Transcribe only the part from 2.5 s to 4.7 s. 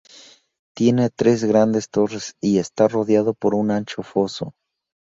está rodeado por un ancho foso.